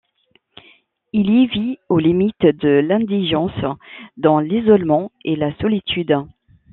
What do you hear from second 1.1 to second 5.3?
Il y vit aux limites de l'indigence, dans l'isolement